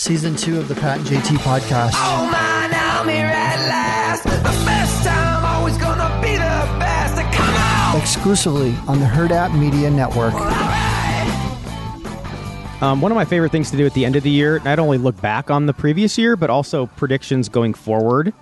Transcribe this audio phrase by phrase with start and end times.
[0.00, 1.92] season two of the Pat and JT podcast.
[1.94, 4.24] Oh man, I'm here at last.
[4.24, 7.16] The best time, always gonna be the best.
[7.36, 8.00] Come on!
[8.00, 10.32] Exclusively on the Herd App Media Network.
[12.82, 14.78] Um, one of my favorite things to do at the end of the year, not
[14.78, 18.32] only look back on the previous year, but also predictions going forward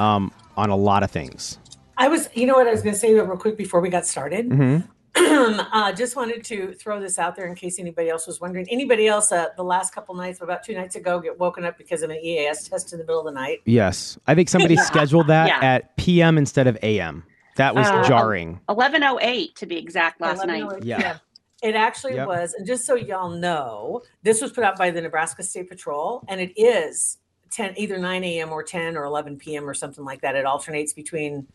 [0.00, 1.56] um, on a lot of things.
[1.96, 4.04] I was, you know what I was going to say real quick before we got
[4.04, 4.48] started?
[4.48, 4.90] Mm-hmm.
[5.72, 8.66] uh, just wanted to throw this out there in case anybody else was wondering.
[8.70, 12.02] Anybody else uh, the last couple nights, about two nights ago, get woken up because
[12.02, 13.60] of an EAS test in the middle of the night?
[13.64, 14.18] Yes.
[14.26, 15.60] I think somebody scheduled that Yeah.
[15.62, 17.24] at PM instead of AM.
[17.56, 18.60] That was Uh, jarring.
[18.66, 20.84] 1108 to be exact last 11 night.
[20.84, 21.18] Yeah.
[21.62, 22.28] It actually Yep.
[22.28, 26.22] was, and just so y'all know, this was put out by the Nebraska State Patrol,
[26.28, 27.16] and it is
[27.50, 28.52] 10, either 9 a.m.
[28.52, 29.66] or 10 or 11 p.m.
[29.68, 30.34] or something like that.
[30.36, 31.46] It alternates between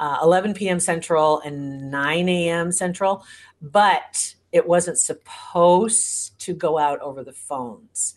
[0.00, 0.80] uh, 11 p.m.
[0.80, 2.72] Central and 9 a.m.
[2.72, 3.24] Central,
[3.60, 8.14] but it wasn't supposed to go out over the phones.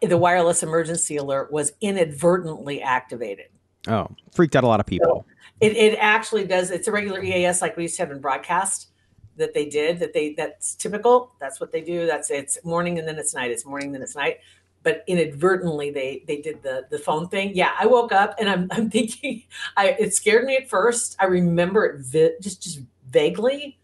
[0.00, 3.46] The wireless emergency alert was inadvertently activated.
[3.88, 5.26] Oh, freaked out a lot of people.
[5.60, 6.70] It, it actually does.
[6.70, 8.88] It's a regular EAS like we used to have in broadcast
[9.36, 9.98] that they did.
[9.98, 11.34] That they that's typical.
[11.40, 12.06] That's what they do.
[12.06, 13.50] That's it's morning and then it's night.
[13.50, 14.38] It's morning then it's night.
[14.82, 17.52] But inadvertently they they did the the phone thing.
[17.54, 19.42] Yeah, I woke up and I'm I'm thinking
[19.76, 21.16] I it scared me at first.
[21.18, 23.78] I remember it vi- just just vaguely.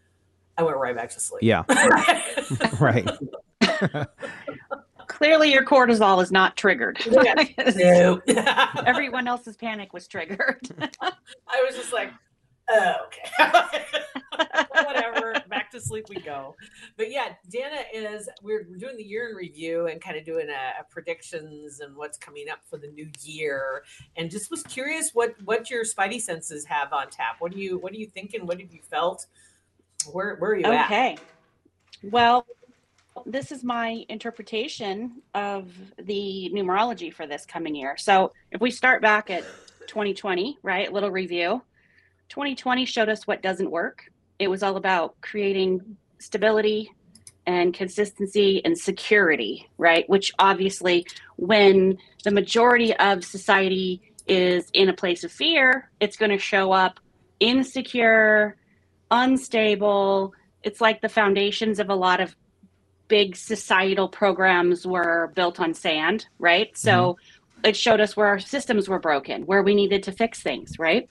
[0.57, 1.43] I went right back to sleep.
[1.43, 1.63] Yeah.
[2.79, 3.07] right.
[5.07, 6.99] Clearly, your cortisol is not triggered.
[7.75, 8.21] no.
[8.85, 10.67] Everyone else's panic was triggered.
[11.01, 12.11] I was just like,
[12.69, 13.83] oh, okay.
[14.83, 15.35] Whatever.
[15.49, 16.55] Back to sleep we go.
[16.97, 20.49] But yeah, Dana is, we're, we're doing the year in review and kind of doing
[20.49, 23.83] a, a predictions and what's coming up for the new year.
[24.15, 27.37] And just was curious what, what your spidey senses have on tap.
[27.39, 28.45] What do you, what are you thinking?
[28.45, 29.25] What have you felt?
[30.11, 30.85] Where, where are you at?
[30.85, 31.17] okay.
[32.03, 32.45] Well,
[33.25, 37.97] this is my interpretation of the numerology for this coming year.
[37.97, 39.43] So if we start back at
[39.87, 40.91] 2020, right?
[40.91, 41.61] Little review.
[42.29, 44.11] 2020 showed us what doesn't work.
[44.39, 46.91] It was all about creating stability
[47.45, 50.07] and consistency and security, right?
[50.09, 56.31] Which obviously, when the majority of society is in a place of fear, it's going
[56.31, 56.99] to show up
[57.39, 58.57] insecure,
[59.09, 60.33] unstable.
[60.63, 62.35] It's like the foundations of a lot of
[63.07, 66.77] big societal programs were built on sand, right?
[66.77, 67.36] So mm-hmm.
[67.63, 71.09] It showed us where our systems were broken, where we needed to fix things, right?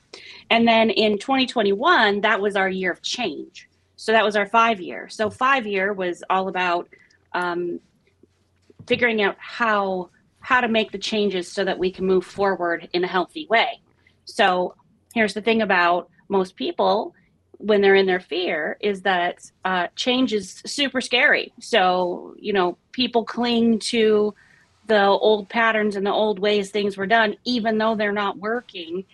[0.51, 3.69] And then in 2021, that was our year of change.
[3.97, 5.09] So that was our five year.
[5.09, 6.89] So five year was all about
[7.33, 7.81] um,
[8.87, 13.03] figuring out how how to make the changes so that we can move forward in
[13.03, 13.81] a healthy way.
[14.27, 14.77] So
[15.13, 17.15] here's the thing about most people
[17.59, 21.53] when they're in their fear is that uh, change is super scary.
[21.59, 24.35] So you know people cling to
[24.87, 29.05] the old patterns and the old ways things were done, even though they're not working.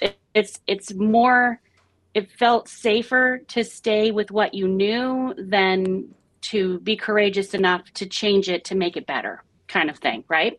[0.00, 1.60] It, it's it's more.
[2.14, 8.06] It felt safer to stay with what you knew than to be courageous enough to
[8.06, 10.58] change it to make it better, kind of thing, right?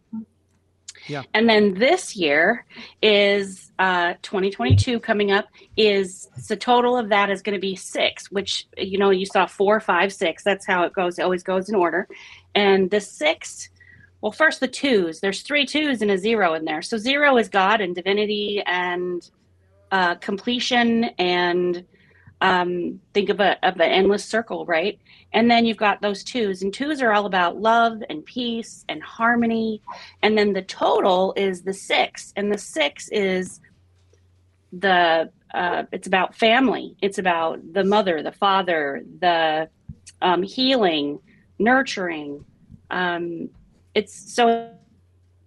[1.07, 1.23] Yeah.
[1.33, 2.65] And then this year
[3.01, 5.47] is uh, 2022 coming up.
[5.75, 9.45] Is the total of that is going to be six, which you know you saw
[9.45, 10.43] four, five, six.
[10.43, 11.19] That's how it goes.
[11.19, 12.07] It always goes in order.
[12.55, 13.69] And the six
[14.27, 15.21] well, first the twos.
[15.21, 16.81] There's three twos and a zero in there.
[16.81, 19.25] So zero is God and divinity and
[19.89, 21.85] uh, completion and
[22.41, 24.99] um, think of a of an endless circle, right?
[25.31, 29.01] And then you've got those twos, and twos are all about love and peace and
[29.01, 29.81] harmony.
[30.21, 33.61] And then the total is the six, and the six is
[34.73, 36.97] the uh, it's about family.
[37.01, 39.69] It's about the mother, the father, the
[40.21, 41.19] um, healing,
[41.59, 42.43] nurturing.
[42.91, 43.51] Um,
[43.97, 44.45] it's so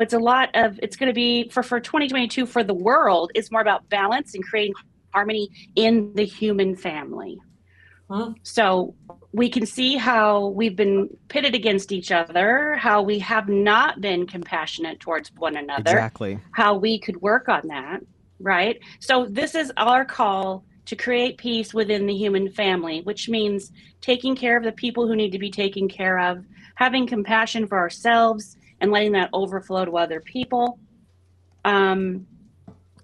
[0.04, 3.50] it's a lot of it's going to be for for 2022 for the world it's
[3.54, 4.74] more about balance and creating
[5.14, 7.38] harmony in the human family
[8.12, 8.30] Huh?
[8.42, 8.94] so
[9.32, 14.26] we can see how we've been pitted against each other how we have not been
[14.26, 16.40] compassionate towards one another Exactly.
[16.50, 18.00] how we could work on that,
[18.40, 18.76] right?
[18.98, 23.70] So, this is our call to create peace within the human family, which means
[24.00, 26.44] taking care of the people who need to be taken care of,
[26.80, 30.78] having compassion for ourselves, and letting that overflow to other people.
[31.64, 32.26] Um,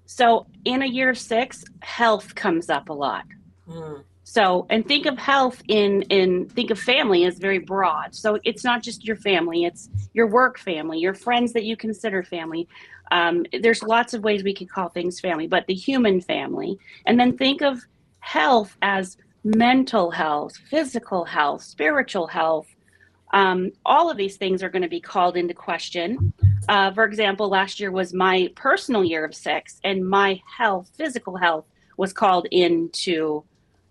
[0.06, 3.26] so, in a year six, health comes up a lot.
[3.68, 4.02] Mm.
[4.24, 8.14] So, and think of health in in think of family as very broad.
[8.14, 12.22] So it's not just your family; it's your work family, your friends that you consider
[12.22, 12.66] family.
[13.12, 17.20] Um, there's lots of ways we could call things family, but the human family, and
[17.20, 17.84] then think of
[18.20, 22.66] health as mental health, physical health, spiritual health,
[23.32, 26.32] um, all of these things are going to be called into question.
[26.68, 31.36] Uh, for example, last year was my personal year of six, and my health, physical
[31.36, 31.64] health,
[31.96, 33.42] was called into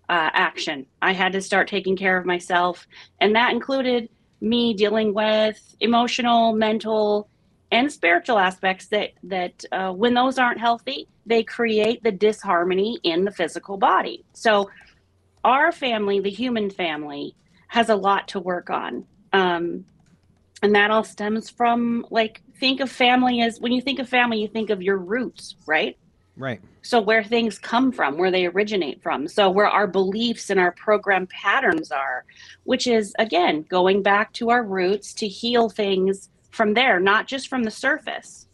[0.08, 0.86] uh, action.
[1.02, 2.86] I had to start taking care of myself,
[3.20, 4.08] and that included
[4.40, 7.28] me dealing with emotional, mental,
[7.72, 13.24] and spiritual aspects that that uh, when those aren't healthy, they create the disharmony in
[13.24, 14.24] the physical body.
[14.32, 14.70] So,
[15.44, 17.34] our family, the human family,
[17.68, 19.04] has a lot to work on,
[19.36, 19.84] um,
[20.62, 24.40] and that all stems from like think of family as when you think of family,
[24.40, 25.98] you think of your roots, right?
[26.38, 26.60] Right.
[26.82, 29.28] So where things come from, where they originate from.
[29.28, 32.24] So where our beliefs and our program patterns are,
[32.64, 37.48] which is again going back to our roots to heal things from there, not just
[37.48, 38.46] from the surface.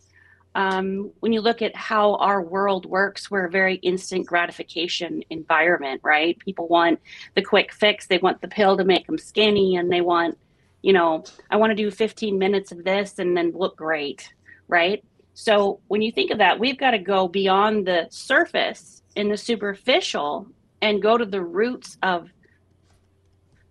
[0.55, 6.03] Um, when you look at how our world works, we're a very instant gratification environment,
[6.05, 6.39] right?
[6.39, 7.01] People want
[7.35, 8.07] the quick fix.
[8.07, 10.37] They want the pill to make them skinny, and they want,
[10.83, 14.33] you know, I want to do 15 minutes of this and then look great,
[14.69, 15.03] right?
[15.35, 19.37] So when you think of that, we've got to go beyond the surface and the
[19.37, 20.47] superficial
[20.83, 22.29] and go to the roots of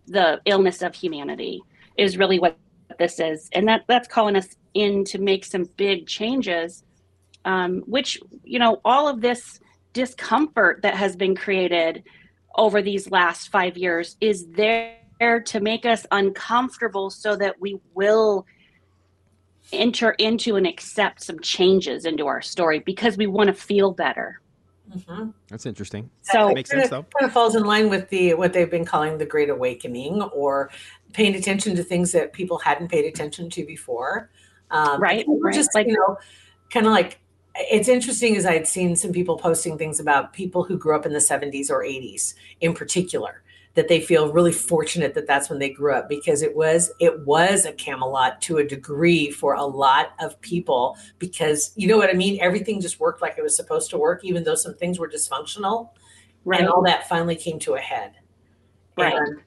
[0.07, 1.61] the illness of humanity
[1.97, 2.57] is really what
[2.97, 3.49] this is.
[3.53, 6.83] And that that's calling us in to make some big changes,
[7.45, 9.59] um, which, you know, all of this
[9.93, 12.03] discomfort that has been created
[12.55, 18.45] over these last five years is there to make us uncomfortable so that we will
[19.71, 24.41] enter into and accept some changes into our story because we want to feel better.
[24.93, 25.29] Mm-hmm.
[25.47, 26.09] That's interesting.
[26.23, 27.05] So Makes sense, though.
[27.17, 30.69] Kind of falls in line with the what they've been calling the Great Awakening, or
[31.13, 34.29] paying attention to things that people hadn't paid attention to before.
[34.69, 35.53] Um, Right, we're right.
[35.55, 36.17] Just Like- you know,
[36.71, 37.19] kind of like
[37.55, 41.05] it's interesting as I had seen some people posting things about people who grew up
[41.05, 45.59] in the 70s or 80s in particular that they feel really fortunate that that's when
[45.59, 49.63] they grew up because it was it was a Camelot to a degree for a
[49.63, 53.55] lot of people because you know what I mean everything just worked like it was
[53.55, 55.89] supposed to work even though some things were dysfunctional
[56.45, 58.13] right, and all that finally came to a head.
[58.97, 59.13] Right.
[59.15, 59.39] And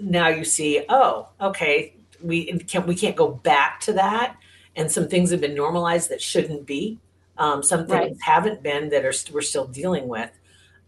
[0.00, 4.36] now you see, oh, okay, we can't we can't go back to that,
[4.74, 6.98] and some things have been normalized that shouldn't be.
[7.38, 8.16] Um, some things Right.
[8.20, 10.30] haven't been that are st- we're still dealing with.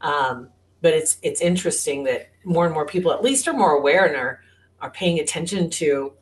[0.00, 0.48] Um,
[0.80, 4.16] but it's it's interesting that more and more people at least are more aware and
[4.16, 4.40] are
[4.80, 6.12] are paying attention to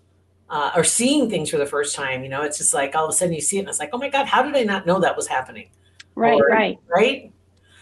[0.48, 2.22] uh, or seeing things for the first time.
[2.22, 3.90] You know, it's just like all of a sudden you see it and it's like,
[3.92, 5.70] oh my god, how did I not know that was happening?
[6.14, 6.78] right, Or- right.
[6.88, 7.32] Right?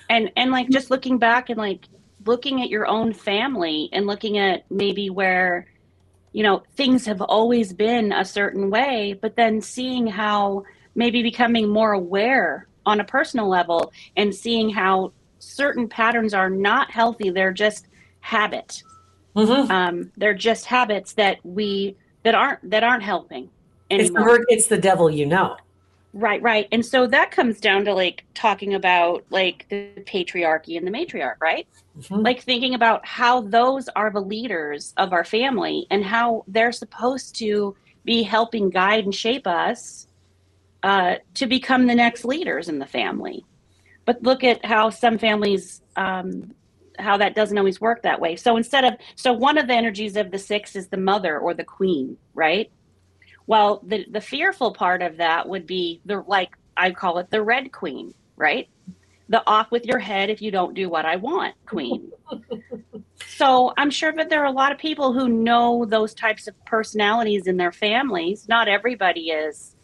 [0.08, 1.86] and and like just looking back and like
[2.26, 5.66] looking at your own family and looking at maybe where
[6.32, 10.62] you know things have always been a certain way but then seeing how
[10.94, 15.12] maybe becoming more aware on a personal level and seeing how
[15.44, 17.86] certain patterns are not healthy they're just
[18.20, 18.82] habit
[19.36, 19.68] Mhm.
[19.70, 23.50] um, they're just habits that we that aren't that aren't helping
[23.90, 24.44] It's the anymore.
[24.48, 25.56] it's the devil you know.
[26.16, 26.68] Right, right.
[26.70, 31.40] And so that comes down to like talking about like the patriarchy and the matriarch,
[31.40, 31.66] right?
[31.98, 32.24] Mhm.
[32.24, 37.34] Like thinking about how those are the leaders of our family and how they're supposed
[37.40, 37.74] to
[38.04, 40.06] be helping guide and shape us
[40.84, 43.44] uh, to become the next leaders in the family.
[44.04, 46.54] But look at how some families, um,
[46.98, 48.36] how that doesn't always work that way.
[48.36, 51.54] So instead of, so one of the energies of the six is the mother or
[51.54, 52.70] the queen, right?
[53.46, 57.42] Well, the the fearful part of that would be the like I call it the
[57.42, 58.68] red queen, right?
[59.28, 62.10] The off with your head if you don't do what I want queen.
[63.26, 66.54] so I'm sure that there are a lot of people who know those types of
[66.64, 68.48] personalities in their families.
[68.48, 69.76] Not everybody is.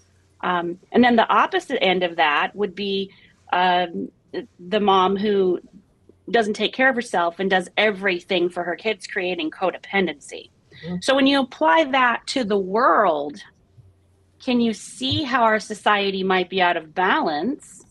[0.43, 3.12] Um, and then the opposite end of that would be
[3.52, 4.11] um,
[4.59, 5.61] the mom who
[6.30, 10.50] doesn't take care of herself and does everything for her kids, creating codependency.
[11.00, 13.42] So when you apply that to the world,
[14.42, 17.85] can you see how our society might be out of balance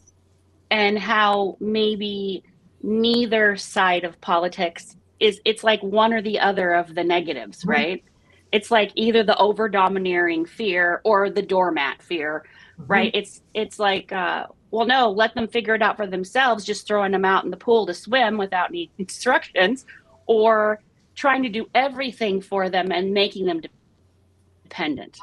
[0.72, 2.44] and how maybe
[2.82, 7.78] neither side of politics is it's like one or the other of the negatives, Right.
[7.78, 8.04] right?
[8.52, 12.44] It's like either the over domineering fear or the doormat fear,
[12.78, 13.12] right?
[13.14, 17.12] It's it's like uh well no, let them figure it out for themselves just throwing
[17.12, 19.86] them out in the pool to swim without any instructions
[20.26, 20.80] or
[21.16, 23.62] trying to do everything for them and making them
[24.64, 25.20] dependent.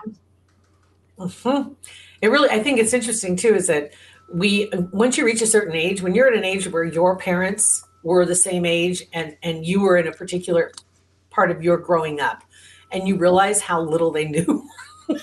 [1.18, 1.74] Mhm.
[2.20, 3.92] It really, I think it's interesting too, is that
[4.32, 7.84] we, once you reach a certain age, when you're at an age where your parents
[8.02, 10.72] were the same age and, and you were in a particular
[11.30, 12.42] part of your growing up
[12.92, 14.68] and you realize how little they knew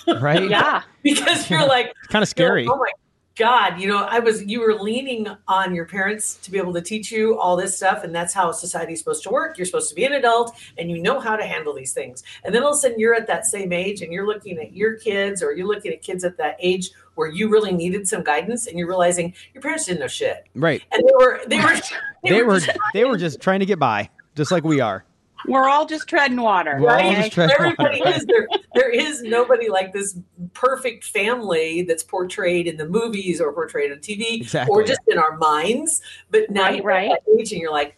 [0.07, 0.49] Right?
[0.49, 0.83] Yeah.
[1.03, 2.67] because you're like, Kind of scary.
[2.67, 2.91] Oh my,
[3.35, 6.81] God, you know, I was you were leaning on your parents to be able to
[6.81, 9.57] teach you all this stuff, and that's how society's supposed to work.
[9.57, 12.23] You're supposed to be an adult and you know how to handle these things.
[12.43, 14.75] And then all of a sudden you're at that same age and you're looking at
[14.75, 18.23] your kids or you're looking at kids at that age where you really needed some
[18.23, 20.45] guidance and you're realizing your parents didn't know shit.
[20.53, 20.83] Right.
[20.91, 21.75] And they were they were
[22.23, 25.05] They were just- they were just trying to get by, just like we are.
[25.47, 26.77] We're all just treading water.
[26.79, 27.17] We're all right?
[27.23, 28.47] just trying- Everybody is there.
[28.75, 30.17] There is nobody like this
[30.53, 34.71] perfect family that's portrayed in the movies or portrayed on TV Exactly.
[34.73, 36.01] or just in our minds.
[36.31, 37.11] But now Right, you're right.
[37.11, 37.95] at that age and you're like,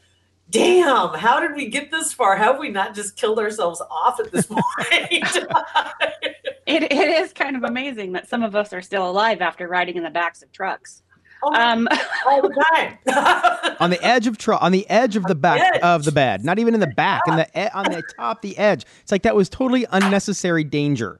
[0.50, 2.36] damn, how did we get this far?
[2.36, 4.64] How have we not just killed ourselves off at this point?
[6.68, 9.98] It, it is kind of amazing that some of us are still alive after riding
[9.98, 11.04] in the backs of trucks.
[11.46, 11.88] Oh Um,
[12.26, 12.98] all the time.
[13.80, 15.82] on the edge of tro- on the edge of the back edge.
[15.82, 18.58] of the bed, not even in the back, in the e- on the top, the
[18.58, 18.86] edge.
[19.02, 21.20] It's like that was totally unnecessary danger.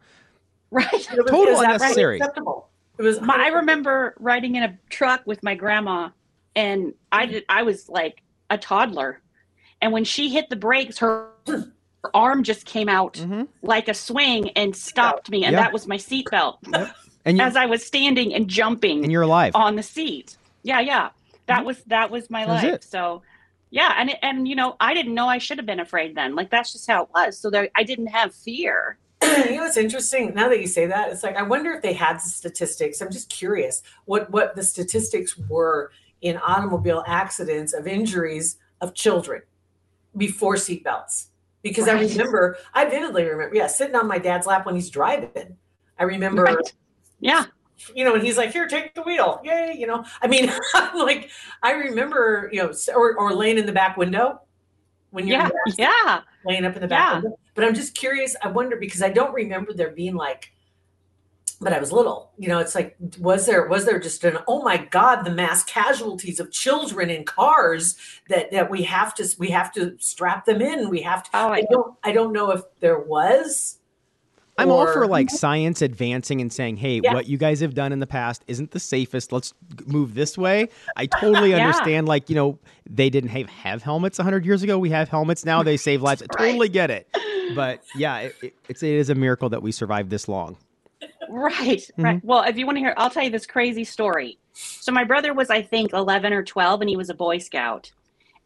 [0.72, 0.88] right.
[0.94, 2.18] It was- Total it was unnecessary.
[2.20, 2.70] Acceptable.
[2.98, 3.20] It was.
[3.22, 6.10] My, I remember riding in a truck with my grandma,
[6.56, 7.44] and I did.
[7.50, 9.22] I was like a toddler,
[9.82, 11.72] and when she hit the brakes, her, her
[12.14, 13.48] arm just came out Mhm.
[13.62, 15.62] like a swing and stopped me, and Yeah.
[15.64, 16.58] that was my seatbelt
[17.26, 19.56] And you as I was standing and jumping and you're alive.
[19.56, 20.38] on the seat.
[20.64, 21.10] Yeah, yeah,
[21.48, 22.64] that was that was my That life.
[22.64, 22.84] it.
[22.84, 23.24] So.
[23.72, 26.34] Yeah, and it- and you know, I didn't know I should have been afraid then.
[26.36, 27.38] Like that's just how it was.
[27.38, 28.98] So there, I didn't have fear.
[29.24, 31.94] you know it's interesting now that you say that it's like i wonder if they
[31.94, 35.90] had the statistics i'm just curious what what the statistics were
[36.22, 39.42] in automobile accidents of injuries of children
[40.18, 41.28] before seatbelts
[41.64, 45.56] because i remember i vividly remember yeah sitting on my dad's lap when he's driving
[45.98, 46.74] i remember Right.
[47.20, 47.46] Yeah,
[47.94, 50.98] you know, and he's like, "Here, take the wheel, yay!" You know, I mean, I'm
[50.98, 51.30] like,
[51.62, 54.42] I remember, you know, or or laying in the back window
[55.12, 56.22] when you're yeah, yeah.
[56.46, 57.14] laying up in the back.
[57.16, 57.20] Yeah.
[57.22, 57.40] window.
[57.54, 58.36] But I'm just curious.
[58.42, 60.52] I wonder because I don't remember there being like,
[61.62, 62.32] but I was little.
[62.38, 65.64] You know, it's like, was there was there just an oh my god, the mass
[65.64, 67.96] casualties of children in cars
[68.30, 70.90] that that we have to we have to strap them in.
[70.90, 71.30] We have to.
[71.34, 73.80] Oh, I I, don't I don't know if there was.
[74.58, 77.14] I'm all for like science advancing and saying, "Hey, Yeah.
[77.14, 79.32] what you guys have done in the past isn't the safest.
[79.32, 79.54] Let's
[79.86, 81.66] move this way." I totally Yeah.
[81.68, 82.08] understand.
[82.08, 82.58] Like, you know,
[82.90, 84.80] they didn't have have helmets 100 years ago.
[84.80, 85.62] We have helmets now.
[85.64, 86.22] They save lives.
[86.24, 87.08] I totally get it.
[87.54, 90.58] But yeah, it, it, it's it is a miracle that we survived this long.
[91.30, 92.18] right, right.
[92.18, 92.28] Mm-hmm.
[92.28, 94.40] Well, if you want to hear, I'll tell you this crazy story.
[94.54, 97.92] So my brother was, I think, 11 or 12, and he was a Boy Scout.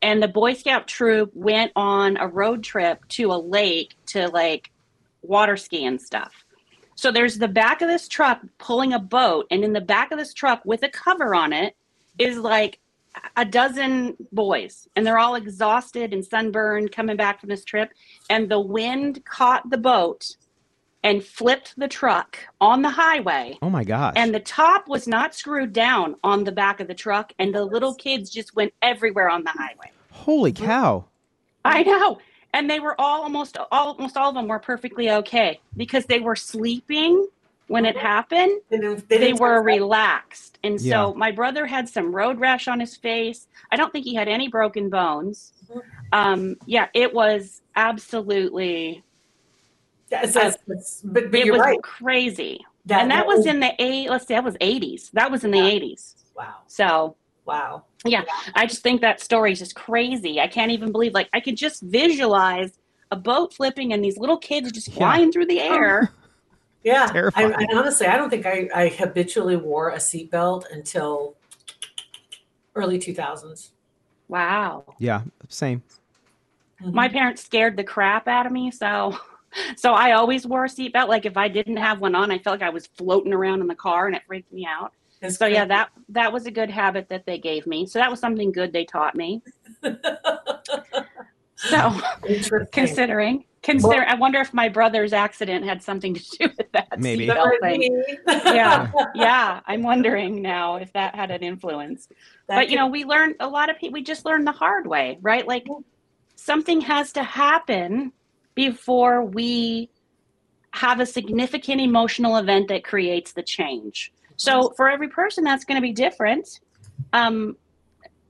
[0.02, 4.70] And the Boy Scout troop went on a road trip to a lake to like
[5.22, 6.46] water ski and stuff.
[6.96, 10.18] So there's the back of this truck pulling a boat, and in the back of
[10.18, 11.76] this truck with a cover on it
[12.18, 12.80] is like
[13.38, 17.92] a dozen boys, and they're all exhausted and sunburned coming back from this trip.
[18.30, 20.36] And the wind caught the boat
[21.04, 23.58] and flipped the truck on the highway.
[23.62, 24.14] Oh my gosh.
[24.18, 27.64] And the top was not screwed down on the back of the truck, and the
[27.64, 29.92] little kids just went everywhere on the highway.
[30.12, 31.06] Holy cow.
[31.64, 32.20] I know.
[32.54, 36.20] And they were all almost all almost all of them were perfectly okay because they
[36.20, 37.28] were sleeping
[37.68, 38.60] when it happened.
[38.70, 40.58] They, didn't, They were relaxed.
[40.64, 43.48] And so my brother had some road rash on his face.
[43.72, 45.54] I don't think he had any broken bones.
[46.12, 49.04] Um, yeah, it was absolutely
[50.10, 51.82] That's, that's, that's, but, but it you're was right.
[51.84, 52.66] crazy.
[52.88, 55.12] That- and that that was was- in the eight let's see, that was eighties.
[55.14, 56.16] That was in the eighties.
[56.36, 56.56] Wow.
[56.66, 57.16] So
[57.50, 57.86] Wow.
[58.06, 60.40] yeah, I just think that story is just crazy.
[60.40, 62.78] I can't even believe like I could just visualize
[63.12, 64.94] a boat flipping and these little kids just Yeah.
[64.96, 66.12] flying through the air.
[66.84, 67.10] Yeah.
[67.36, 71.36] I, I honestly, I don't think I, I habitually wore a seatbelt until
[72.76, 73.70] early 2000s.
[74.28, 74.84] wow.
[75.00, 75.82] Yeah, same.
[76.82, 76.94] Mhm.
[76.94, 79.18] My parents scared the crap out of me, so
[79.76, 81.08] so I always wore a seatbelt.
[81.08, 83.68] Like if I didn't have one on, I felt like I was floating around in
[83.68, 84.94] the car and it freaked me out.
[85.22, 87.86] It's So yeah, that that was a good habit that they gave me.
[87.86, 89.42] So that was something good they taught me.
[91.56, 91.92] So
[92.26, 92.68] Interesting.
[92.72, 97.28] considering consider I wonder if my brother's accident had something to do with that Maybe.
[97.28, 98.04] seatbelt thing.
[98.28, 98.44] Yeah.
[98.46, 98.92] yeah.
[99.16, 102.08] Yeah, I'm wondering now if that had an influence.
[102.48, 105.18] but you know, we learned a lot of people we just learned the hard way,
[105.22, 105.46] right?
[105.46, 105.68] Like
[106.38, 108.14] something has to happen
[108.56, 109.90] before we
[110.72, 114.14] have a significant emotional event that creates the change.
[114.40, 116.60] So for every person that's going to be different.
[117.14, 117.58] Um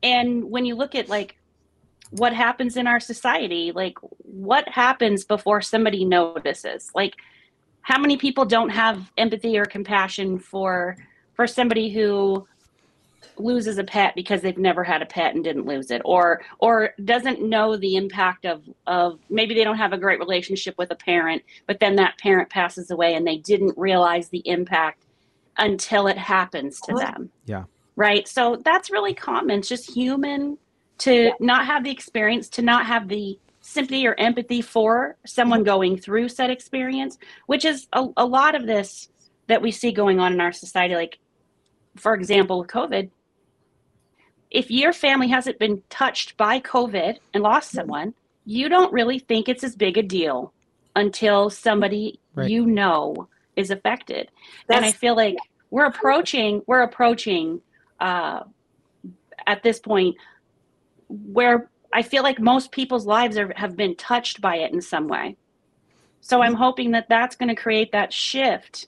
[0.01, 1.38] and when you look at like
[2.12, 6.89] what happens in our society, like what happens before somebody notices?
[6.96, 7.16] Like
[7.82, 10.98] how many people don't have empathy or compassion for
[11.36, 12.48] for somebody who
[13.38, 16.94] loses a pet because they've never had a pet and didn't lose it or or
[17.06, 20.96] doesn't know the impact of of maybe they don't have a great relationship with a
[20.96, 25.06] parent but then that parent passes away and they didn't realize the impact
[25.60, 27.30] until it happens to them.
[27.46, 27.63] Yeah.
[27.96, 28.28] Right.
[28.28, 29.60] So that's really common.
[29.60, 30.58] It's just human
[31.00, 35.98] to not have the experience, to not have the sympathy or empathy for someone going
[35.98, 39.10] through said experience, which is a, a lot of this
[39.48, 40.96] that we see going on in our society.
[40.96, 41.20] Like,
[41.96, 43.10] for example, with COVID,
[44.50, 47.78] if your family hasn't been touched by COVID and lost mm-hmm.
[47.78, 48.13] someone,
[48.46, 50.54] you don't really think it's as big a deal
[50.96, 52.50] until somebody Right.
[52.50, 53.28] you know
[53.60, 54.32] is affected.
[54.70, 55.36] and I feel like
[55.70, 57.62] we're approaching we're approaching
[58.00, 58.42] uh,
[59.46, 60.16] at this point
[61.10, 65.08] where I feel like most people's lives are, have been touched by it in some
[65.08, 65.36] way.
[66.22, 68.88] So I'm hoping that that's going to create that shift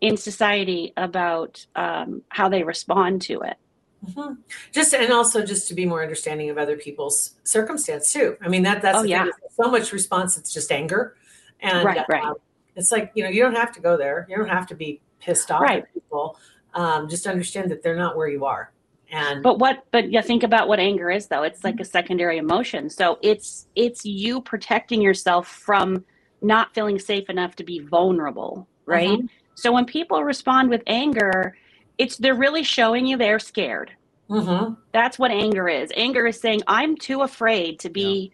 [0.00, 3.56] in society about um, how they respond to it.
[4.04, 4.38] Mhm.
[4.72, 8.36] Just and also just to be more understanding of other people's circumstance too.
[8.42, 9.26] I mean that that's Oh, yeah.
[9.50, 10.36] so much response.
[10.36, 11.14] It's just anger,
[11.60, 12.24] and Right, right.
[12.24, 12.34] um,
[12.76, 14.26] it's like you know you don't have to go there.
[14.28, 15.82] You don't have to be pissed off Right.
[15.82, 16.36] at people.
[16.74, 18.72] Um, just understand that they're not where you are,
[19.10, 19.84] and But what?
[19.90, 21.42] But yeah, think about what anger is, though.
[21.42, 22.88] It's like a secondary emotion.
[22.88, 26.04] So it's it's you protecting yourself from
[26.40, 29.18] not feeling safe enough to be vulnerable, right?
[29.20, 29.28] Mhm.
[29.54, 31.56] So when people respond with anger,
[31.98, 33.92] it's they're really showing you they're scared.
[34.30, 34.76] Mhm.
[34.92, 35.92] That's what anger is.
[35.94, 38.32] Anger is saying I'm too afraid to be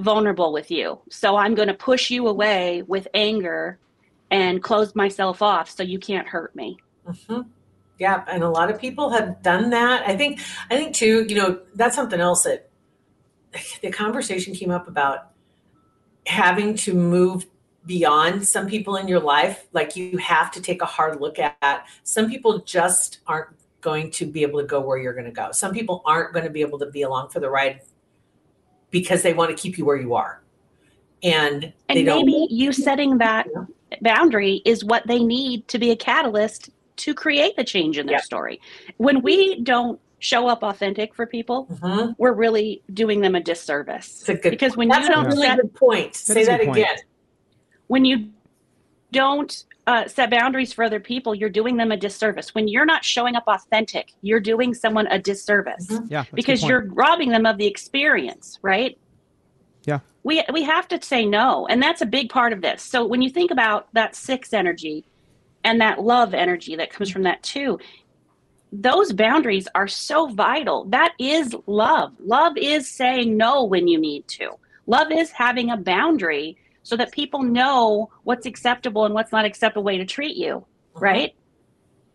[0.00, 3.78] vulnerable with you, so I'm going to push you away with anger
[4.30, 6.78] and close myself off so you can't hurt me.
[7.06, 7.46] Mhm.
[7.98, 10.08] Yeah, and a lot of people have done that.
[10.08, 10.40] I think.
[10.70, 11.26] I think too.
[11.28, 12.70] You know, that's something else that
[13.82, 15.32] the conversation came up about
[16.26, 17.46] having to move
[17.86, 19.66] beyond some people in your life.
[19.72, 21.86] Like you have to take a hard look at.
[22.04, 23.48] Some people just aren't
[23.80, 25.52] going to be able to go where you're going to go.
[25.52, 27.80] Some people aren't going to be able to be along for the ride
[28.90, 30.42] because they want to keep you where you are,
[31.22, 32.26] and they And don't.
[32.26, 33.64] maybe you setting that Yeah.
[34.02, 38.16] boundary is what they need to be a catalyst to create the change in their
[38.16, 38.20] Yeah.
[38.22, 38.60] story.
[38.98, 42.14] When we don't show up authentic for people, Mhm.
[42.18, 44.28] we're really doing them a disservice.
[44.28, 44.50] A good.
[44.50, 46.14] Because when That's you don't really set good point.
[46.14, 46.78] Say that good point.
[46.78, 46.96] again.
[47.86, 48.28] when you
[49.10, 52.54] don't uh, set boundaries for other people, you're doing them a disservice.
[52.54, 56.10] When you're not showing up authentic, you're doing someone a disservice Mhm.
[56.10, 56.24] Yeah.
[56.34, 58.98] because you're robbing them of the experience, right?
[59.84, 60.00] Yeah.
[60.22, 62.82] We we have to say no, and that's a big part of this.
[62.82, 65.04] So when you think about that six energy
[65.64, 67.78] and that love energy that comes from that too,
[68.72, 70.84] those boundaries are so vital.
[70.84, 72.12] That is love.
[72.20, 74.50] Love is saying no when you need to.
[74.86, 76.56] Love is having a boundary
[76.90, 81.36] so that people know what's acceptable and what's not acceptable way to treat you, right?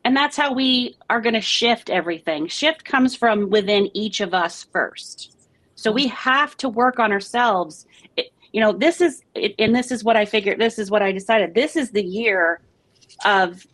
[0.03, 2.47] And that's how we are going to shift everything.
[2.47, 5.37] Shift comes from within each of us first.
[5.75, 7.87] So we have to work on ourselves.
[8.17, 10.59] It, you know, this is, it, and this is what I figured.
[10.59, 11.55] This is what I decided.
[11.55, 12.59] This is the year
[13.23, 13.65] of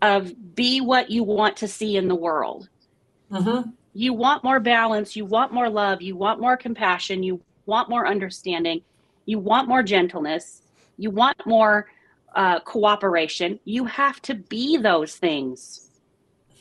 [0.00, 2.70] of be what you want to see in the world.
[3.30, 3.74] Mhm.
[3.92, 5.14] You want more balance.
[5.14, 6.00] You want more love.
[6.00, 7.22] You want more compassion.
[7.22, 8.80] You want more understanding.
[9.28, 10.62] You want more gentleness.
[10.96, 11.74] You want more
[12.34, 13.60] uh, cooperation.
[13.64, 15.58] You have to be those things.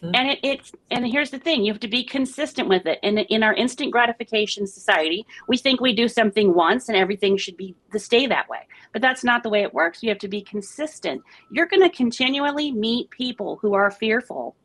[0.03, 0.12] Mhm.
[0.17, 2.99] And it, it's and here's the thing: you have to be consistent with it.
[3.03, 7.58] And in our instant gratification society, we think we do something once and everything should
[7.58, 8.63] be to stay that way.
[8.91, 10.03] But that's not the way it works.
[10.03, 11.21] You have to be consistent.
[11.49, 14.56] You're going to continually meet people who are fearful,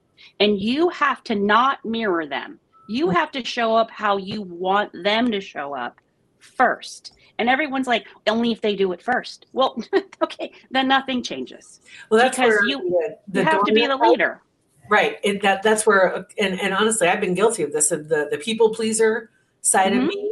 [0.40, 2.58] and you have to not mirror them.
[2.88, 5.94] You have to show up how you want them to show up
[6.40, 7.12] first.
[7.42, 9.46] And everyone's like, only if they do it first.
[9.52, 9.82] Well,
[10.22, 11.80] okay, then nothing changes.
[12.08, 14.40] Well, that's Because where you- the, the You have to be the leader.
[14.88, 15.16] right?
[15.24, 17.90] It, that that's where, and, and honestly, I've been guilty of this.
[17.90, 20.02] Of the the people pleaser side Mhm.
[20.02, 20.28] of me.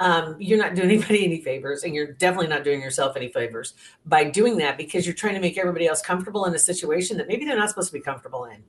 [0.00, 3.72] Um, you're not doing anybody any favors, and you're definitely not doing yourself any favors
[4.04, 7.26] by doing that because you're trying to make everybody else comfortable in a situation that
[7.26, 8.62] maybe they're not supposed to be comfortable in.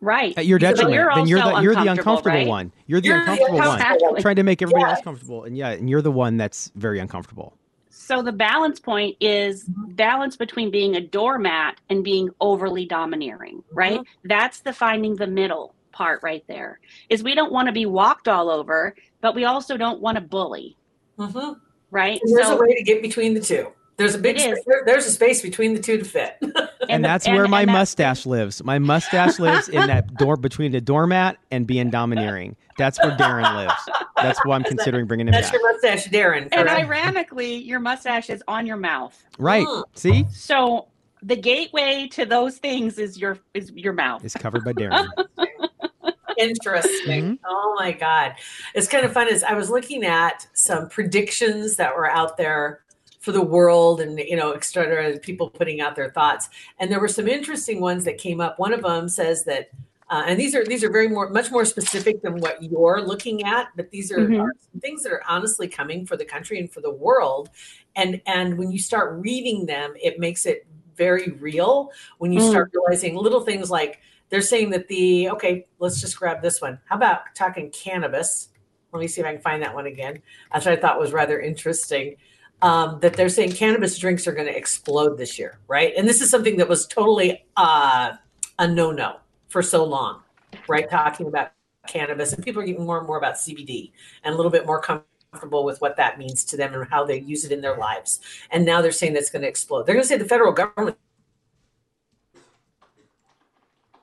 [0.00, 0.36] Right.
[0.38, 0.94] At your But detriment.
[0.94, 2.46] you're then you're also the you're the uncomfortable, uncomfortable right?
[2.46, 2.72] one.
[2.86, 3.80] You're the You're the uncomfortable one.
[3.80, 4.22] uncomfortable.
[4.22, 4.90] Trying to make everybody Yes.
[4.90, 5.44] else comfortable.
[5.44, 7.56] And yeah, and you're the one that's very uncomfortable.
[7.90, 14.00] So the balance point is balance between being a doormat and being overly domineering, right?
[14.24, 16.80] That's the finding the middle part right there.
[17.08, 20.20] Is we don't want to be walked all over, but we also don't want to
[20.22, 20.76] bully,
[21.18, 21.52] hmm
[21.90, 22.20] right?
[22.22, 23.68] And there's so a way to get between the two.
[24.00, 24.44] There's a big It is.
[24.46, 26.36] space, there- there's a space between the two to fit.
[26.88, 28.64] And, the- that's where my and that- mustache lives.
[28.64, 32.56] My mustache lives in that door between the doormat and being domineering.
[32.78, 33.74] That's where Darren lives.
[34.16, 35.60] That's why I'm considering bringing him That's back.
[35.60, 36.42] your mustache, Darren.
[36.50, 36.70] And correct?
[36.70, 39.16] ironically, your mustache is on your mouth.
[39.38, 39.64] Right.
[39.66, 39.84] Mm.
[39.94, 40.26] See?
[40.32, 40.88] So
[41.22, 44.24] the gateway to those things is your is your mouth.
[44.24, 45.06] It's covered by Darren.
[46.38, 47.32] Interesting.
[47.34, 47.38] Mhm.
[47.46, 48.32] Oh my God.
[48.74, 49.28] It's kind of fun.
[49.28, 52.80] Is I was looking at some predictions that were out there
[53.20, 56.48] for the world and you know, et cetera, people putting out their thoughts.
[56.78, 58.58] And there were some interesting ones that came up.
[58.58, 59.70] One of them says that
[60.08, 63.44] uh, and these are these are very more much more specific than what you're looking
[63.44, 64.40] at but these are, Mhm.
[64.40, 67.48] are things that are honestly coming for the country and for the world
[67.94, 72.50] and and when you start reading them it makes it very real when you Mm.
[72.50, 76.80] start realizing little things like they're saying that the okay let's just grab this one
[76.86, 78.48] how about talking cannabis
[78.92, 80.20] let me see if i can find that one again
[80.52, 82.16] that's what i thought was rather interesting
[82.62, 85.92] um, that they're saying cannabis drinks are going to explode this year right?
[85.96, 88.12] And this is something that was totally uh,
[88.58, 89.16] a no-no
[89.48, 90.22] for so long
[90.68, 90.88] right?
[90.90, 91.52] Talking about
[91.86, 93.90] cannabis and people are getting more and more about cbd
[94.22, 97.20] and a little bit more comfortable with what that means to them and how they
[97.20, 98.20] use it in their lives.
[98.50, 99.86] And now they're saying that's going to explode.
[99.86, 100.96] They're going to say the federal government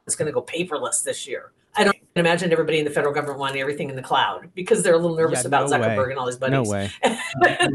[0.06, 3.40] is going to go paperless this year i don't imagine everybody in the federal government
[3.40, 5.88] wanting everything in the cloud because they're a little nervous Yeah, about no way.
[5.88, 6.90] zuckerberg and all his buddies No way.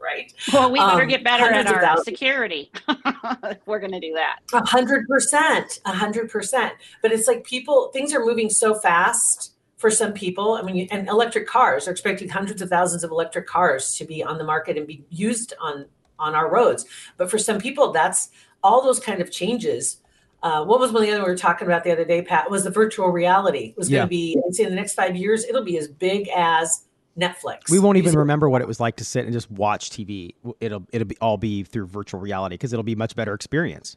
[0.00, 2.04] right Well, we better Um, get better at our thousands.
[2.04, 2.70] security
[3.66, 4.40] we're going to do that.
[4.52, 6.74] A hundred percent, a hundred percent.
[7.02, 10.54] But it's like people, things are moving so fast for some people.
[10.54, 14.04] I mean, you- and electric cars are expecting hundreds of thousands of electric cars to
[14.04, 15.86] be on the market and be used on
[16.18, 16.84] on our roads.
[17.16, 18.28] But for some people, that's
[18.62, 19.98] all those kind of changes.
[20.42, 22.50] Uh, what was one of the other we were talking about the other day, Pat?
[22.50, 24.40] Was the virtual reality it was going to be?
[24.46, 26.84] I'd say in the next five years, it'll be as big as
[27.18, 27.70] Netflix.
[27.70, 30.34] We won't even remember what it was like to sit and just watch TV.
[30.60, 33.96] It'll it'll be all be through virtual reality because it'll be a much better experience.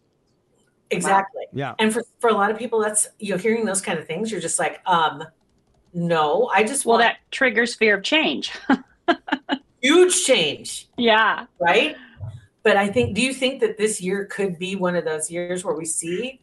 [0.92, 1.46] exactly.
[1.54, 1.76] Yeah.
[1.80, 4.32] And for, for a lot of people, that's you're hearing those kind of things.
[4.32, 5.24] You're just like, um,
[5.94, 8.52] no, I just Well, want that triggers fear of change.
[9.82, 11.46] huge change, yeah.
[11.60, 11.96] right?
[12.64, 15.64] But I think, do you think that this year could be one of those years
[15.66, 16.42] where we see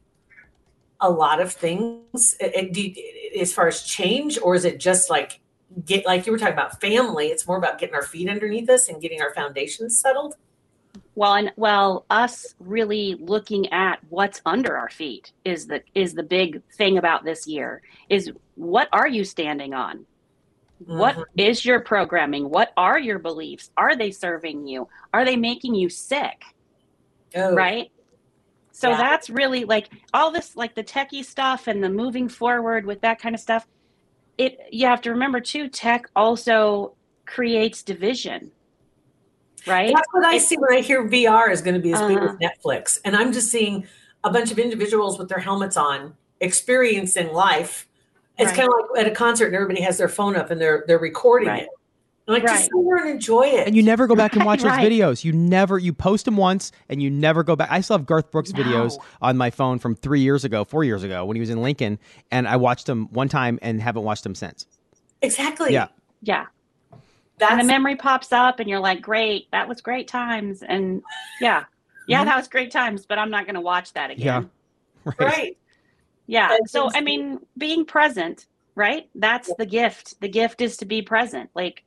[1.00, 2.36] a lot of things
[2.72, 2.94] do
[3.40, 5.40] as far as change, or is it just like
[5.84, 7.28] get like you were talking about family?
[7.28, 10.34] It's more about getting our feet underneath us and getting our foundations settled.
[11.14, 16.22] Well, and well, us really looking at what's under our feet is the is the
[16.22, 17.82] big thing about this year.
[18.08, 20.04] Is what are you standing on?
[20.86, 21.24] What Mhm.
[21.36, 22.48] is your programming?
[22.48, 23.70] What are your beliefs?
[23.76, 24.88] Are they serving you?
[25.12, 26.42] Are they making you sick?
[27.36, 27.92] Oh, right?
[28.72, 28.96] So Yeah.
[28.96, 33.20] that's really like all this, like the techie stuff and the moving forward with that
[33.20, 33.66] kind of stuff.
[34.38, 35.68] It you have to remember too.
[35.68, 38.52] Tech also creates division,
[39.66, 39.92] right?
[39.94, 42.26] That's what I see when I hear VR is going to be as big Uh-huh.
[42.26, 42.98] as Netflix.
[43.04, 43.86] And I'm just seeing
[44.24, 47.86] a bunch of individuals with their helmets on experiencing life.
[48.40, 48.56] It's Right.
[48.60, 50.98] kind of like at a concert and everybody has their phone up and they're they're
[50.98, 51.62] recording Right.
[51.64, 51.68] it.
[52.28, 53.66] I'm like, just sit there and enjoy it.
[53.66, 54.80] And you never go back and watch Right.
[54.80, 55.24] those videos.
[55.24, 57.68] You never you post them once and you never go back.
[57.72, 61.02] I still have Garth Brooks videos on my phone from three years ago, four years
[61.02, 61.98] ago when he was in Lincoln,
[62.30, 64.66] and I watched them one time and haven't watched them since.
[65.22, 65.72] exactly.
[65.72, 65.88] Yeah.
[66.22, 66.46] Yeah.
[67.38, 70.62] That's and the memory pops up and you're like, great, that was great times.
[70.62, 71.02] And
[71.40, 71.64] yeah,
[72.06, 72.26] yeah, Mhm.
[72.26, 74.50] that was great times, but I'm not going to watch that again.
[75.06, 75.12] Yeah.
[75.18, 75.56] right.
[76.30, 76.54] Yeah.
[76.54, 79.10] And So, I mean, being present, right?
[79.16, 80.20] That's the gift.
[80.20, 81.50] The gift is to be present.
[81.54, 81.82] Like,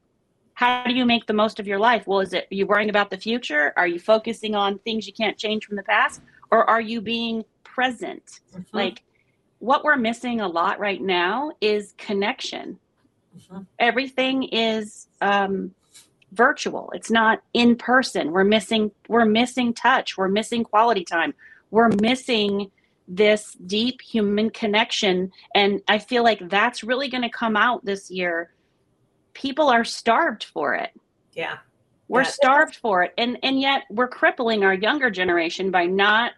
[0.54, 2.06] how do you make the most of your life?
[2.06, 3.72] Well, is it, are you worrying about the future?
[3.78, 6.22] Are you focusing on things you can't change from the past?
[6.52, 8.42] Or are you being present?
[8.54, 8.66] Mhm.
[8.74, 9.04] Like,
[9.60, 12.80] what we're missing a lot right now is connection.
[13.38, 13.66] Mhm.
[13.80, 15.74] Everything is um,
[16.34, 16.92] virtual.
[16.94, 18.34] It's not in person.
[18.34, 18.92] We're missing.
[19.08, 20.18] We're missing touch.
[20.18, 21.34] We're missing quality time.
[21.72, 22.72] We're missing
[23.08, 28.10] this deep human connection, and I feel like that's really going to come out this
[28.10, 28.54] year.
[29.34, 30.92] People are starved for it.
[31.34, 31.58] yeah.
[32.10, 32.28] We're Yeah.
[32.28, 36.34] starved for it, and and yet we're crippling our younger generation by not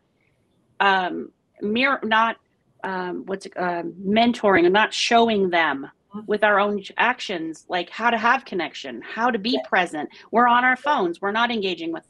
[0.80, 2.38] um, mere not
[2.84, 6.28] um, what's um, mentoring and not showing them Mhm.
[6.28, 10.08] with our own actions like how to have connection, how to be present.
[10.32, 11.20] We're on our phones.
[11.20, 12.06] We're not engaging with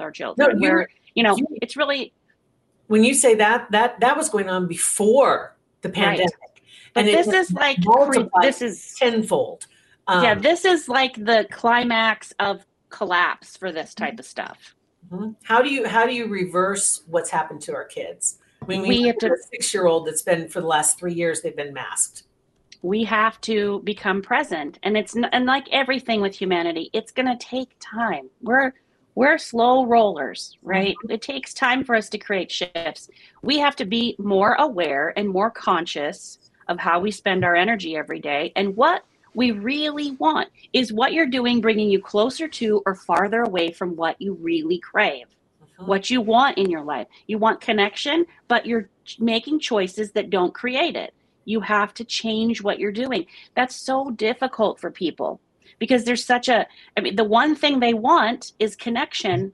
[0.00, 0.60] our children.
[0.62, 2.12] you- we're you know you- it's really
[2.88, 6.30] When you say that, that that was going on before the pandemic.
[6.94, 7.78] but And this is like
[8.42, 9.66] this is tenfold.
[10.08, 14.74] Um, yeah this is like the climax of collapse for this type of stuff.
[15.10, 15.36] Mhm.
[15.44, 18.38] How do you how do you reverse what's happened to our kids?
[18.66, 20.98] When we, We have have to- a six year old that's been for the last
[20.98, 22.24] three years they've been masked.
[22.82, 27.36] we have to become present and it's and like everything with humanity it's going to
[27.36, 28.72] take time we're
[29.14, 33.08] we're slow rollers right it takes time for us to create shifts
[33.42, 37.96] we have to be more aware and more conscious of how we spend our energy
[37.96, 42.82] every day and what we really want is what you're doing bringing you closer to
[42.86, 45.26] or farther away from what you really crave
[45.78, 45.86] Mhm.
[45.86, 47.06] what you want in your life.
[47.26, 51.14] You want connection, but you're making choices that don't create it.
[51.44, 53.26] You have to change what you're doing.
[53.54, 55.40] That's so difficult for people
[55.82, 56.64] because there's such a
[56.96, 59.52] I mean the one thing they want is connection,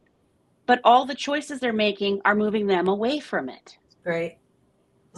[0.66, 3.78] but all the choices they're making are moving them away from it.
[4.04, 4.36] Right.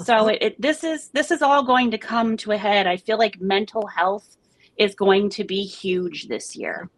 [0.05, 2.87] So it, it this is this is all going to come to a head.
[2.87, 4.37] I feel like mental health
[4.77, 6.89] is going to be huge this year.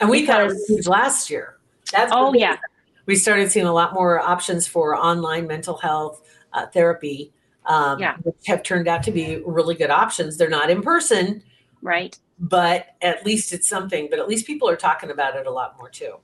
[0.00, 1.56] And we thought it was huge last year.
[1.90, 2.58] That's Oh we- yeah,
[3.06, 7.32] we started seeing a lot more options for online mental health uh, therapy,
[7.64, 8.14] um, Yeah.
[8.22, 10.36] which have turned out to be really good options.
[10.36, 11.42] They're not in person,
[11.82, 12.16] right.
[12.38, 14.08] But at least it's something.
[14.10, 16.16] But at least people are talking about it a lot more too.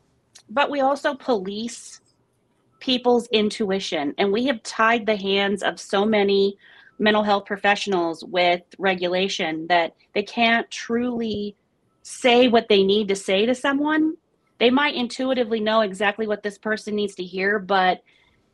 [0.48, 2.00] But we also police
[2.80, 6.56] people's intuition, and we have tied the hands of so many
[6.98, 11.56] mental health professionals with regulation that they can't truly
[12.02, 14.16] say what they need to say to someone.
[14.58, 18.02] They might intuitively know exactly what this person needs to hear, but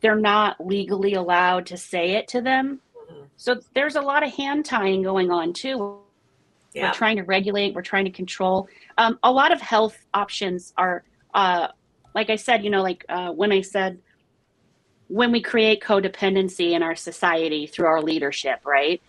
[0.01, 2.81] they're not legally allowed to say it to them.
[3.11, 3.27] Mhm.
[3.37, 5.99] So there's a lot of hand tying going on too.
[6.79, 6.89] Yeah.
[6.89, 8.69] We're trying to regulate, we're trying to control.
[8.97, 11.69] Um, a lot of health options are, uh,
[12.15, 13.99] like I said, you know, like uh, when I said,
[15.09, 19.03] when we create codependency in our society through our leadership, right?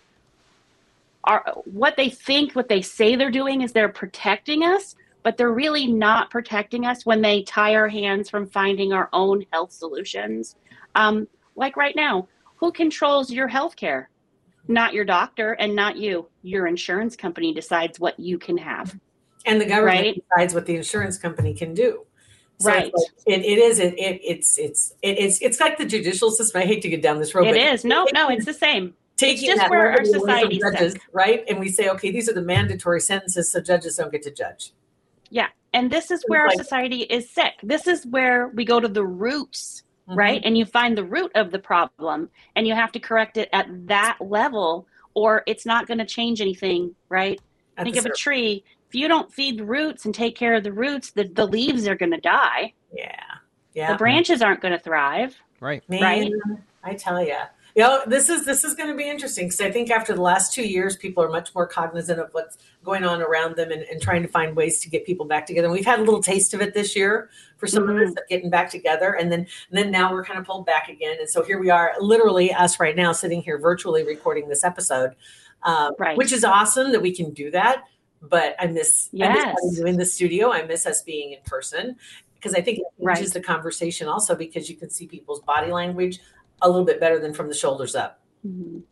[1.24, 5.52] Are, what they think, what they say they're doing is they're protecting us, but they're
[5.52, 10.56] really not protecting us when they tie our hands from finding our own health solutions.
[10.94, 14.08] Um, like right now, who controls your health care?
[14.68, 16.28] Not your doctor and not you.
[16.42, 18.98] Your insurance company decides what you can have.
[19.46, 20.22] and the government Right.
[20.36, 22.04] decides what the insurance company can do.
[22.58, 22.92] So Right.
[22.94, 23.78] it's like- it, it is.
[23.78, 26.60] It, it it's it's it, it's it's like the judicial system.
[26.60, 27.46] I hate to get down this road.
[27.46, 27.82] It is.
[27.82, 28.92] No, no, it's the same.
[29.16, 31.02] taking just that where our society judges, sick.
[31.14, 31.42] right?
[31.48, 34.72] And we say, okay, these are the mandatory sentences, so judges don't get to judge.
[35.30, 35.48] Yeah.
[35.72, 37.54] And this is where our Like- society is sick.
[37.62, 40.16] This is where we go to the roots, Mhm.
[40.16, 40.42] right?
[40.44, 43.66] And you find the root of the problem and you have to correct it at
[43.88, 47.40] that level or it's not going to change anything, right?
[47.76, 48.64] At Think the of a tree.
[48.88, 51.86] If you don't feed the roots and take care of the roots, the, the leaves
[51.86, 52.74] are going to die.
[52.92, 53.14] Yeah,
[53.72, 53.92] yeah.
[53.92, 55.36] The branches aren't going to thrive.
[55.60, 55.88] Right.
[55.88, 56.32] Man, right?
[56.82, 57.36] I tell you.
[57.76, 60.20] You know, this is this is going to be interesting because I think after the
[60.22, 63.82] last two years, people are much more cognizant of what's going on around them and,
[63.82, 65.66] and trying to find ways to get people back together.
[65.66, 68.08] And we've had a little taste of it this year for some of Mm-hmm.
[68.12, 71.16] us getting back together, and then and then now we're kind of pulled back again.
[71.20, 75.14] And so here we are, literally us right now, sitting here virtually recording this episode,
[75.62, 76.16] um, Right.
[76.16, 77.84] which is awesome that we can do that.
[78.22, 79.78] But I miss, I miss Yes.
[79.86, 80.50] in the studio.
[80.52, 81.96] I miss us being in person
[82.34, 83.32] because I think it changes Right.
[83.34, 86.20] the conversation also because you can see people's body language
[86.62, 88.20] a little bit better than from the shoulders up.
[88.46, 88.82] Mhm.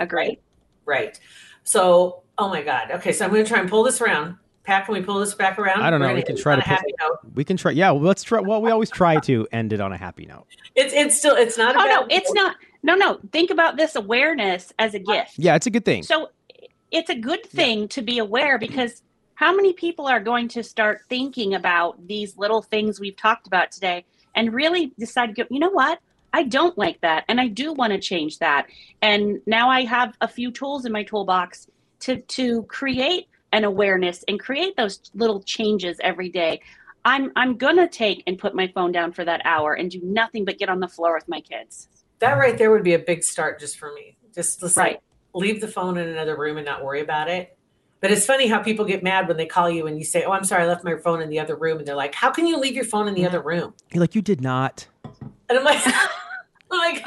[0.00, 0.38] Agree.
[0.84, 1.18] Right.
[1.64, 2.90] So, oh my God.
[2.92, 4.36] Okay, so I'm going to try and pull this around.
[4.64, 5.82] Pat, can we pull this back around?
[5.82, 6.08] I don't know.
[6.08, 7.18] We're We can try to pull- happy note.
[7.34, 7.70] We can try.
[7.72, 8.40] Yeah, let's try.
[8.40, 10.46] Well, we always try to end it on a happy note.
[10.74, 11.76] It's it's still it's not.
[11.76, 12.56] a Oh, no, bad it's not.
[12.82, 13.20] No, no.
[13.32, 15.34] Think about this awareness as a gift.
[15.36, 16.02] Yeah, it's a good thing.
[16.02, 16.30] So
[16.90, 19.02] it's a good thing to be aware because
[19.34, 23.70] how many people are going to start thinking about these little things we've talked about
[23.70, 24.04] today
[24.34, 25.98] and really decide to go, you know what?
[26.32, 28.66] I don't like that and I do want to change that.
[29.02, 31.66] And now I have a few tools in my toolbox
[32.00, 36.60] to to create an awareness and create those little changes every day.
[37.04, 40.00] I'm I'm going to take and put my phone down for that hour and do
[40.02, 41.88] nothing but get on the floor with my kids.
[42.18, 44.16] That right there would be a big start just for me.
[44.34, 45.00] Just, just Right.
[45.34, 47.56] leave the phone in another room and not worry about it.
[48.00, 50.32] But it's funny how people get mad when they call you and you say, "Oh,
[50.32, 52.46] I'm sorry, I left my phone in the other room," and they're like, "How can
[52.46, 54.86] you leave your phone in the other room?" You're like, you did not.
[55.48, 55.82] And I'm like,
[56.70, 57.06] I'm like,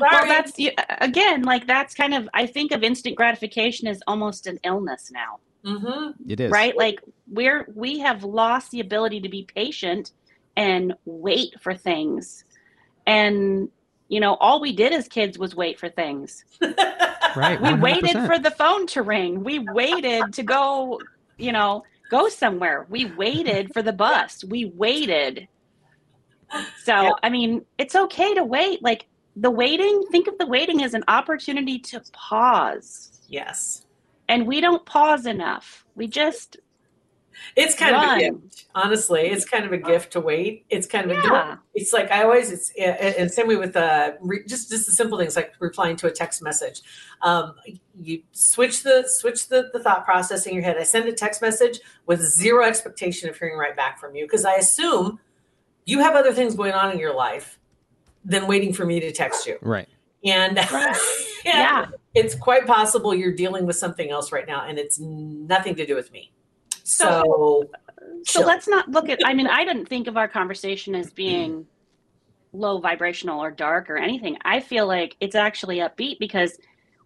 [0.00, 0.52] Well, that's
[1.00, 5.38] again like that's kind of I think of instant gratification as almost an illness now.
[5.64, 6.50] hmm It is.
[6.50, 6.76] Right?
[6.76, 7.00] Like
[7.30, 10.10] we're we have lost the ability to be patient
[10.56, 12.44] and wait for things.
[13.06, 13.68] And
[14.08, 16.44] you know all we did as kids was wait for things.
[17.36, 17.60] Right.
[17.60, 17.80] we 100%.
[17.80, 19.44] waited for the phone to ring.
[19.44, 20.98] We waited to go
[21.38, 22.86] you know go somewhere.
[22.90, 24.42] We waited for the bus.
[24.42, 25.46] We waited
[26.84, 27.10] so Yeah.
[27.22, 31.04] i mean it's okay to wait like the waiting think of the waiting as an
[31.08, 33.86] opportunity to pause Yes.
[34.28, 36.58] and we don't pause enough we just
[37.56, 38.10] It's kind Run.
[38.10, 39.22] of a gift, honestly.
[39.22, 40.66] It's kind of a gift to wait.
[40.68, 41.56] It's kind of a Yeah.
[41.74, 42.50] It's like I always.
[42.50, 46.06] It's and same way with uh, re, just just the simple things like replying to
[46.06, 46.82] a text message.
[47.22, 47.54] Um,
[47.98, 50.76] you switch the switch the, the thought process in your head.
[50.76, 54.44] I send a text message with zero expectation of hearing right back from you because
[54.44, 55.18] I assume
[55.90, 57.58] you have other things going on in your life
[58.24, 59.58] than waiting for me to text you.
[59.60, 59.88] Right.
[60.24, 60.96] And Right.
[61.44, 61.86] and Yeah.
[62.14, 65.94] it's quite possible you're dealing with something else right now, and it's nothing to do
[65.96, 66.32] with me.
[66.84, 67.68] So,
[68.24, 71.06] So- So let's not look at, I mean, I didn't think of our conversation as
[71.06, 71.14] mm-hmm.
[71.14, 71.66] being
[72.52, 74.36] low vibrational or dark or anything.
[74.44, 76.58] I feel like it's actually upbeat because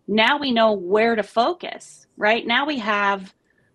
[0.08, 2.46] now we know where to focus, right?
[2.46, 3.34] Now we have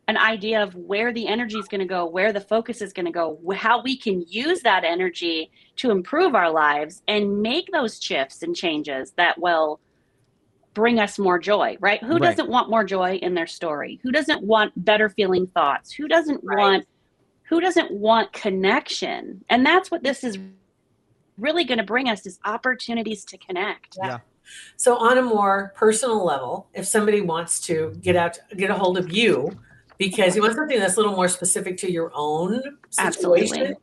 [0.10, 3.06] an idea of where the energy is going to go, where the focus is going
[3.06, 8.02] to go, how we can use that energy to improve our lives and make those
[8.02, 9.80] shifts and changes that will
[10.74, 12.02] bring us more joy, right?
[12.04, 12.24] Who Right.
[12.24, 14.00] doesn't want more joy in their story?
[14.02, 15.91] Who doesn't want better feeling thoughts?
[15.91, 16.58] Who doesn't Right.
[16.58, 16.86] want
[17.50, 19.43] who doesn't want connection?
[19.50, 20.38] And that's what this is
[21.39, 23.98] really going to bring us is opportunities to connect.
[24.04, 24.19] Yeah.
[24.78, 29.00] So on a more personal level, if somebody wants to get out, get a hold
[29.00, 29.60] of you
[30.00, 33.62] because you want something that's a little more specific to your own situation.
[33.62, 33.76] Absolutely.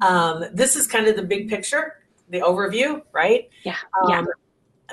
[0.00, 1.94] Um, this is kind of the big picture,
[2.30, 3.50] the overview, right?
[3.64, 3.76] Yeah.
[4.02, 4.24] Um, yeah.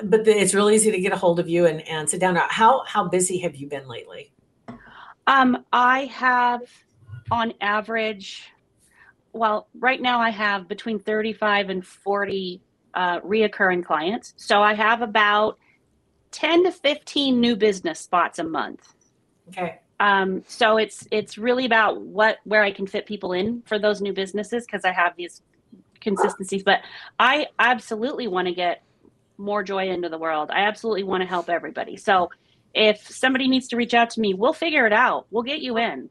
[0.02, 2.36] But the, it's really easy to get a hold of you and, and sit down.
[2.36, 4.32] How how busy have you been lately?
[5.28, 6.62] Um, I have
[7.30, 8.42] on average,
[9.32, 12.60] well, right now I have between 35 and 40
[12.94, 14.34] uh, reoccurring clients.
[14.36, 15.58] So I have about
[16.32, 18.92] 10 to 15 new business spots a month.
[19.48, 19.78] Okay.
[20.04, 24.02] Um, so it's it's really about what where I can fit people in for those
[24.02, 25.40] new businesses because I have these
[26.02, 26.62] consistencies.
[26.62, 26.80] But
[27.18, 28.82] I absolutely want to get
[29.38, 30.50] more joy into the world.
[30.50, 31.96] I absolutely want to help everybody.
[31.96, 32.28] So
[32.74, 35.24] if somebody needs to reach out to me, we'll figure it out.
[35.30, 36.10] We'll get you in.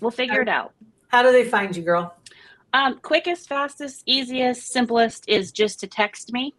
[0.00, 0.72] We'll figure it out.
[1.08, 2.14] How do they find you, girl?
[2.72, 6.54] Um, quickest, fastest, easiest, simplest is just to text me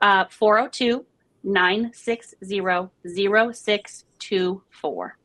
[0.00, 1.04] uh, 402
[1.44, 2.62] 960
[3.12, 5.17] 0624.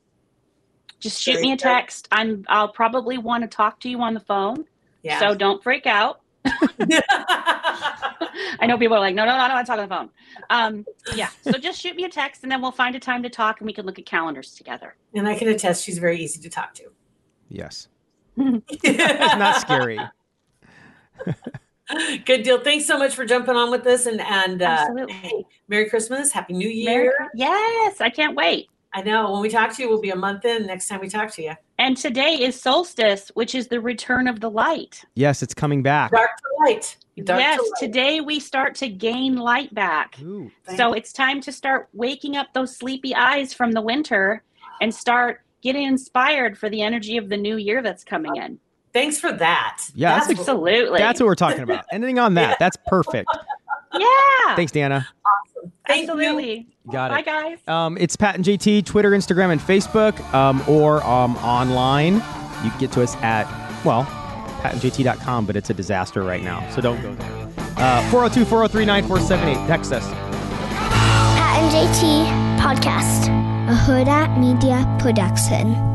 [1.04, 2.08] Just shoot me a text.
[2.12, 4.66] I'm I'll probably want to talk to you on the phone.
[5.04, 5.20] Yeah.
[5.20, 6.22] So don't freak out.
[8.60, 9.96] I know people are like, no, no, no, I don't want to talk on the
[9.96, 10.10] phone.
[10.50, 10.86] Um,
[11.16, 11.30] yeah.
[11.42, 13.68] So just shoot me a text and then we'll find a time to talk and
[13.68, 14.96] we can look at calendars together.
[15.14, 16.84] and I can attest she's very easy to talk to.
[17.50, 17.88] Yes.
[18.38, 18.84] It's
[19.38, 20.00] not scary.
[22.26, 22.60] Good deal.
[22.60, 25.14] Thanks so much for jumping on with us and and uh, Absolutely.
[25.14, 27.30] hey, Merry Christmas, Happy New Merry- Year.
[27.36, 28.70] yes, I can't wait.
[28.96, 31.10] I know when we talk to you, we'll be a month in next time we
[31.10, 31.54] talk to you.
[31.80, 35.04] And today is solstice, which is the return of the light.
[35.16, 36.12] Yes, it's coming back.
[36.12, 36.98] Dark to light.
[37.24, 37.80] Dark yes, to light.
[37.80, 40.20] today we start to gain light back.
[40.22, 40.52] Ooh.
[40.78, 40.96] So you.
[40.96, 44.44] it's time to start waking up those sleepy eyes from the winter
[44.80, 48.60] and start getting inspired for the energy of the new year that's coming in.
[48.94, 49.82] Thanks for that.
[49.96, 51.00] Yeah, that's That's Absolutely.
[51.00, 51.86] That's what we're talking about.
[51.92, 52.60] Anything on that?
[52.60, 53.28] That's perfect.
[53.94, 54.56] yeah.
[54.56, 55.08] Thanks, Dana.
[55.88, 56.10] Thank.
[56.10, 56.68] Absolutely.
[56.86, 57.26] You got Bye, it.
[57.26, 57.58] guys.
[57.68, 62.16] Um, it's Pat and JT, Twitter, Instagram, and Facebook, um, or um, online.
[62.16, 63.46] You can get to us at,
[63.86, 64.04] well,
[64.62, 67.32] patandjt.com, but it's a disaster right now, so don't go there.
[67.78, 69.68] Uh, 402 403 9478.
[69.68, 70.08] Text us.
[71.36, 73.28] Pat and JT Podcast,
[73.70, 75.93] a Huda Media Production.